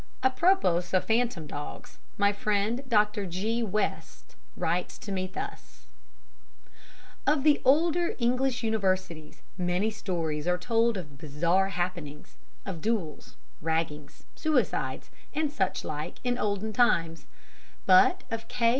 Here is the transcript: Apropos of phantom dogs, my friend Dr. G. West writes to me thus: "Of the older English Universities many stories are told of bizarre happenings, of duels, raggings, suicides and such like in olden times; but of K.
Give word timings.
Apropos 0.23 0.77
of 0.93 1.03
phantom 1.05 1.45
dogs, 1.45 1.99
my 2.17 2.33
friend 2.33 2.81
Dr. 2.89 3.27
G. 3.27 3.61
West 3.61 4.35
writes 4.57 4.97
to 4.97 5.11
me 5.11 5.27
thus: 5.27 5.85
"Of 7.27 7.43
the 7.43 7.61
older 7.63 8.15
English 8.17 8.63
Universities 8.63 9.43
many 9.59 9.91
stories 9.91 10.47
are 10.47 10.57
told 10.57 10.97
of 10.97 11.19
bizarre 11.19 11.69
happenings, 11.69 12.37
of 12.65 12.81
duels, 12.81 13.35
raggings, 13.61 14.23
suicides 14.35 15.11
and 15.35 15.51
such 15.51 15.83
like 15.83 16.17
in 16.23 16.35
olden 16.39 16.73
times; 16.73 17.27
but 17.85 18.23
of 18.31 18.47
K. 18.47 18.69